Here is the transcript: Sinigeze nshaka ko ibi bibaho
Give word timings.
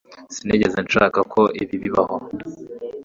Sinigeze 0.35 0.77
nshaka 0.85 1.19
ko 1.33 1.41
ibi 1.61 1.75
bibaho 1.83 2.17